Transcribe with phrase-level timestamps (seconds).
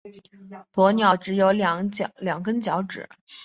[0.73, 1.87] 鸵鸟只有两
[2.41, 3.07] 根脚趾。